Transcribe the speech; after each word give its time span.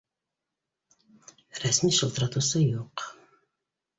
—Рәсми 1.65 1.91
шылтыратыусы 1.97 2.61
юҡ 2.63 3.03